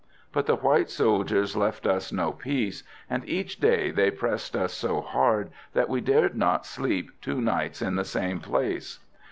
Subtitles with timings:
[0.33, 4.99] But the white soldiers left us no peace, and each day they pressed us so
[4.99, 8.97] hard that we dared not sleep two nights in the same place.